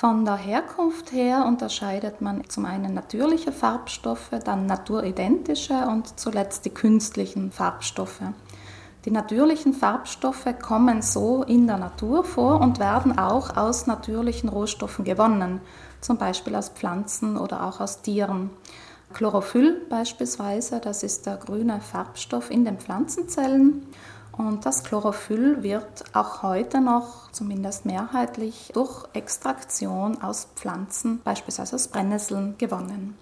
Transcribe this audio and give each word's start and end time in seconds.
Von 0.00 0.24
der 0.24 0.36
Herkunft 0.36 1.12
her 1.12 1.44
unterscheidet 1.46 2.22
man 2.22 2.48
zum 2.48 2.64
einen 2.64 2.94
natürliche 2.94 3.52
Farbstoffe, 3.52 4.30
dann 4.42 4.64
naturidentische 4.64 5.74
und 5.74 6.18
zuletzt 6.18 6.64
die 6.64 6.70
künstlichen 6.70 7.52
Farbstoffe. 7.52 8.22
Die 9.04 9.10
natürlichen 9.10 9.74
Farbstoffe 9.74 10.46
kommen 10.62 11.02
so 11.02 11.42
in 11.42 11.66
der 11.66 11.76
Natur 11.76 12.24
vor 12.24 12.62
und 12.62 12.78
werden 12.78 13.18
auch 13.18 13.58
aus 13.58 13.86
natürlichen 13.86 14.48
Rohstoffen 14.48 15.04
gewonnen, 15.04 15.60
zum 16.00 16.16
Beispiel 16.16 16.56
aus 16.56 16.70
Pflanzen 16.70 17.36
oder 17.36 17.66
auch 17.66 17.80
aus 17.80 18.00
Tieren. 18.00 18.48
Chlorophyll 19.12 19.82
beispielsweise, 19.90 20.80
das 20.80 21.02
ist 21.02 21.26
der 21.26 21.36
grüne 21.36 21.82
Farbstoff 21.82 22.50
in 22.50 22.64
den 22.64 22.78
Pflanzenzellen. 22.78 23.86
Und 24.32 24.64
das 24.66 24.84
Chlorophyll 24.84 25.62
wird 25.62 26.04
auch 26.14 26.42
heute 26.42 26.80
noch, 26.80 27.30
zumindest 27.32 27.84
mehrheitlich, 27.84 28.70
durch 28.72 29.04
Extraktion 29.12 30.22
aus 30.22 30.48
Pflanzen, 30.54 31.20
beispielsweise 31.22 31.76
aus 31.76 31.88
Brennnesseln, 31.88 32.56
gewonnen. 32.58 33.18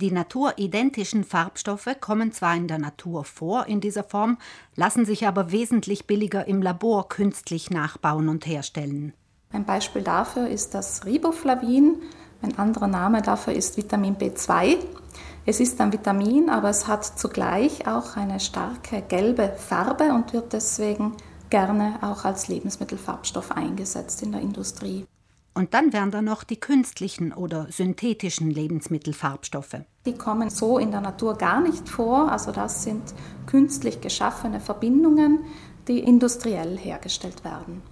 Die 0.00 0.12
naturidentischen 0.12 1.24
Farbstoffe 1.24 1.88
kommen 2.00 2.32
zwar 2.32 2.54
in 2.54 2.68
der 2.68 2.78
Natur 2.78 3.24
vor 3.24 3.66
in 3.66 3.80
dieser 3.80 4.04
Form, 4.04 4.38
lassen 4.76 5.04
sich 5.04 5.26
aber 5.26 5.50
wesentlich 5.50 6.06
billiger 6.06 6.46
im 6.46 6.62
Labor 6.62 7.08
künstlich 7.08 7.70
nachbauen 7.70 8.28
und 8.28 8.46
herstellen. 8.46 9.12
Ein 9.52 9.64
Beispiel 9.64 10.02
dafür 10.02 10.48
ist 10.48 10.74
das 10.74 11.04
Riboflavin. 11.04 11.96
Ein 12.42 12.58
anderer 12.58 12.86
Name 12.86 13.22
dafür 13.22 13.54
ist 13.54 13.76
Vitamin 13.76 14.16
B2. 14.16 14.76
Es 15.46 15.60
ist 15.60 15.80
ein 15.80 15.92
Vitamin, 15.92 16.50
aber 16.50 16.68
es 16.68 16.86
hat 16.86 17.04
zugleich 17.04 17.86
auch 17.86 18.16
eine 18.16 18.40
starke 18.40 19.02
gelbe 19.02 19.52
Farbe 19.56 20.12
und 20.12 20.32
wird 20.32 20.52
deswegen 20.52 21.16
gerne 21.50 21.98
auch 22.02 22.24
als 22.24 22.48
Lebensmittelfarbstoff 22.48 23.52
eingesetzt 23.52 24.22
in 24.22 24.32
der 24.32 24.40
Industrie. 24.40 25.06
Und 25.54 25.74
dann 25.74 25.92
wären 25.92 26.12
da 26.12 26.22
noch 26.22 26.44
die 26.44 26.60
künstlichen 26.60 27.32
oder 27.32 27.66
synthetischen 27.70 28.48
Lebensmittelfarbstoffe. 28.48 29.78
Die 30.06 30.14
kommen 30.14 30.50
so 30.50 30.78
in 30.78 30.92
der 30.92 31.00
Natur 31.00 31.36
gar 31.36 31.60
nicht 31.60 31.88
vor. 31.88 32.30
Also 32.30 32.52
das 32.52 32.84
sind 32.84 33.02
künstlich 33.46 34.00
geschaffene 34.00 34.60
Verbindungen, 34.60 35.40
die 35.88 35.98
industriell 35.98 36.78
hergestellt 36.78 37.42
werden. 37.42 37.82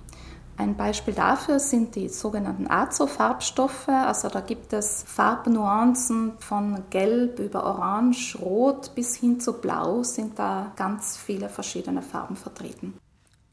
Ein 0.59 0.75
Beispiel 0.75 1.13
dafür 1.13 1.59
sind 1.59 1.95
die 1.97 2.09
sogenannten 2.09 2.71
Azofarbstoffe. 2.71 3.89
Also 3.89 4.29
da 4.29 4.41
gibt 4.41 4.73
es 4.73 5.05
Farbnuancen 5.07 6.33
von 6.39 6.83
Gelb 6.89 7.39
über 7.39 7.65
Orange, 7.65 8.39
Rot 8.41 8.95
bis 8.95 9.17
hin 9.17 9.39
zu 9.39 9.61
Blau 9.61 10.03
sind 10.03 10.39
da 10.39 10.73
ganz 10.77 11.19
viele 11.19 11.51
verschiedene 11.51 12.01
Farben 12.01 12.37
vertreten. 12.37 12.95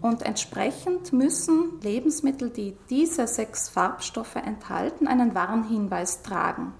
Und 0.00 0.22
entsprechend 0.22 1.12
müssen 1.12 1.80
Lebensmittel, 1.80 2.50
die 2.50 2.76
diese 2.88 3.26
sechs 3.26 3.68
Farbstoffe 3.68 4.36
enthalten, 4.36 5.08
einen 5.08 5.34
Warnhinweis 5.34 6.22
tragen. 6.22 6.72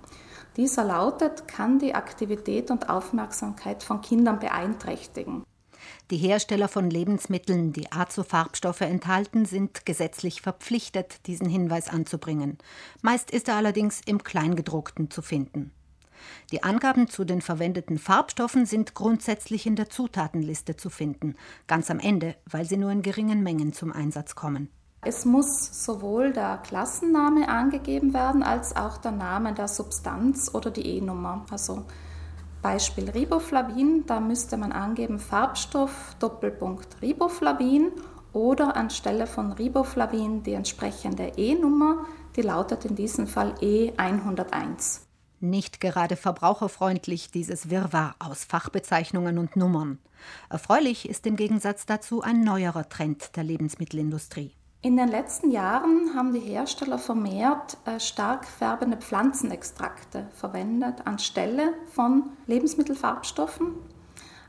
Dieser 0.57 0.85
lautet, 0.85 1.49
kann 1.49 1.79
die 1.79 1.95
Aktivität 1.95 2.71
und 2.71 2.89
Aufmerksamkeit 2.89 3.83
von 3.83 4.01
Kindern 4.01 4.39
beeinträchtigen. 4.39 5.45
Die 6.11 6.17
Hersteller 6.17 6.69
von 6.69 6.91
Lebensmitteln, 6.91 7.73
die 7.73 7.93
Azofarbstoffe 7.93 8.81
enthalten, 8.81 9.45
sind 9.45 9.85
gesetzlich 9.85 10.41
verpflichtet, 10.41 11.27
diesen 11.27 11.49
Hinweis 11.49 11.89
anzubringen. 11.89 12.59
Meist 13.03 13.31
ist 13.31 13.49
er 13.49 13.57
allerdings 13.57 14.01
im 14.07 14.23
Kleingedruckten 14.23 15.11
zu 15.11 15.23
finden. 15.23 15.73
Die 16.53 16.63
Angaben 16.63 17.09
zu 17.09 17.25
den 17.25 17.41
verwendeten 17.41 17.99
Farbstoffen 17.99 18.67
sind 18.67 18.95
grundsätzlich 18.95 19.67
in 19.67 19.77
der 19.77 19.91
Zutatenliste 19.91 20.77
zu 20.77 20.91
finden, 20.91 21.35
ganz 21.67 21.91
am 21.91 21.99
Ende, 21.99 22.35
weil 22.47 22.65
sie 22.65 22.77
nur 22.77 22.91
in 22.91 23.03
geringen 23.03 23.43
Mengen 23.43 23.73
zum 23.73 23.93
Einsatz 23.93 24.35
kommen. 24.35 24.71
Es 25.03 25.25
muss 25.25 25.85
sowohl 25.85 26.33
der 26.33 26.59
Klassenname 26.59 27.49
angegeben 27.49 28.15
werden, 28.15 28.43
als 28.43 28.75
auch 28.75 28.99
der 28.99 29.13
Name 29.13 29.55
der 29.55 29.69
Substanz 29.69 30.51
oder 30.53 30.71
die 30.71 30.87
E-Nummer. 30.97 31.47
Also 31.51 31.85
Beispiel 32.63 33.09
Riboflavin, 33.09 34.05
da 34.07 34.19
müsste 34.19 34.57
man 34.57 34.73
angeben 34.73 35.21
Farbstoff 35.21 36.17
Doppelpunkt 36.19 37.01
Riboflavin 37.01 37.93
oder 38.33 38.77
anstelle 38.77 39.27
von 39.27 39.53
Riboflavin 39.53 40.43
die 40.43 40.55
entsprechende 40.55 41.33
E-Nummer, 41.37 42.05
die 42.37 42.43
lautet 42.43 42.85
in 42.85 42.97
diesem 42.97 43.27
Fall 43.27 43.55
E101. 43.61 45.08
Nicht 45.41 45.81
gerade 45.81 46.17
verbraucherfreundlich 46.17 47.31
dieses 47.31 47.71
Wirrwarr 47.71 48.17
aus 48.19 48.45
Fachbezeichnungen 48.45 49.39
und 49.39 49.57
Nummern. 49.57 49.99
Erfreulich 50.51 51.09
ist 51.09 51.27
im 51.27 51.37
Gegensatz 51.37 51.87
dazu 51.87 52.23
ein 52.23 52.43
neuerer 52.43 52.89
Trend 52.89 53.37
der 53.37 53.45
Lebensmittelindustrie. 53.45 54.53
In 54.81 54.97
den 54.97 55.09
letzten 55.09 55.51
Jahren 55.51 56.15
haben 56.15 56.33
die 56.33 56.41
Hersteller 56.41 56.99
vermehrt 56.99 57.77
äh, 57.85 57.99
stark 57.99 58.47
färbende 58.47 58.97
Pflanzenextrakte 58.97 60.29
verwendet 60.35 61.05
anstelle 61.05 61.75
von 61.93 62.31
Lebensmittelfarbstoffen. 62.47 63.75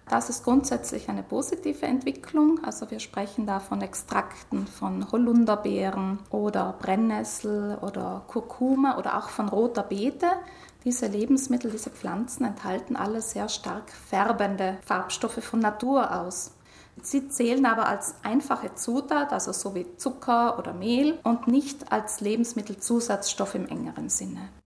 Das 0.09 0.27
ist 0.27 0.43
grundsätzlich 0.43 1.07
eine 1.07 1.21
positive 1.21 1.85
Entwicklung. 1.85 2.63
Also 2.63 2.89
wir 2.89 2.99
sprechen 2.99 3.45
da 3.45 3.59
von 3.59 3.81
Extrakten 3.81 4.65
von 4.65 5.11
Holunderbeeren 5.11 6.17
oder 6.31 6.75
Brennnessel 6.79 7.77
oder 7.81 8.23
Kurkuma 8.27 8.97
oder 8.97 9.19
auch 9.19 9.29
von 9.29 9.49
roter 9.49 9.83
Beete. 9.83 10.25
Diese 10.83 11.05
Lebensmittel, 11.05 11.69
diese 11.69 11.91
Pflanzen 11.91 12.43
enthalten 12.45 12.95
alle 12.95 13.21
sehr 13.21 13.49
stark 13.49 13.91
färbende 13.91 14.79
Farbstoffe 14.83 15.43
von 15.43 15.59
Natur 15.59 16.11
aus. 16.11 16.53
Sie 17.03 17.29
zählen 17.29 17.65
aber 17.67 17.87
als 17.87 18.15
einfache 18.23 18.73
Zutat, 18.73 19.31
also 19.31 19.51
so 19.51 19.75
wie 19.75 19.85
Zucker 19.97 20.57
oder 20.57 20.73
Mehl, 20.73 21.19
und 21.23 21.47
nicht 21.47 21.91
als 21.91 22.19
Lebensmittelzusatzstoff 22.19 23.53
im 23.55 23.67
engeren 23.67 24.09
Sinne. 24.09 24.49